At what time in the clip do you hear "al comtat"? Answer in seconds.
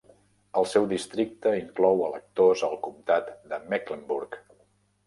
2.71-3.31